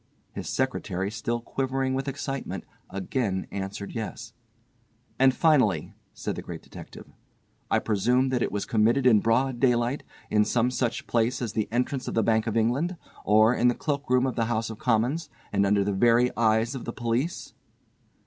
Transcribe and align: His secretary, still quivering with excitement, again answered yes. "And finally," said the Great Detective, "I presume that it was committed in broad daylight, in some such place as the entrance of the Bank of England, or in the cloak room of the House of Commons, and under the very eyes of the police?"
His 0.31 0.49
secretary, 0.49 1.11
still 1.11 1.39
quivering 1.41 1.93
with 1.93 2.07
excitement, 2.07 2.63
again 2.89 3.45
answered 3.51 3.93
yes. 3.93 4.33
"And 5.19 5.31
finally," 5.31 5.93
said 6.15 6.35
the 6.35 6.41
Great 6.41 6.63
Detective, 6.63 7.05
"I 7.69 7.77
presume 7.77 8.29
that 8.29 8.41
it 8.41 8.51
was 8.51 8.65
committed 8.65 9.05
in 9.05 9.19
broad 9.19 9.59
daylight, 9.59 10.01
in 10.31 10.43
some 10.43 10.71
such 10.71 11.05
place 11.05 11.39
as 11.39 11.53
the 11.53 11.67
entrance 11.71 12.07
of 12.07 12.15
the 12.15 12.23
Bank 12.23 12.47
of 12.47 12.57
England, 12.57 12.97
or 13.23 13.53
in 13.53 13.67
the 13.67 13.75
cloak 13.75 14.09
room 14.09 14.25
of 14.25 14.35
the 14.35 14.45
House 14.45 14.71
of 14.71 14.79
Commons, 14.79 15.29
and 15.53 15.67
under 15.67 15.83
the 15.83 15.93
very 15.93 16.35
eyes 16.35 16.73
of 16.73 16.85
the 16.85 16.93
police?" 16.93 17.53